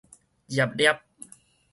[0.47, 0.87] 廿粒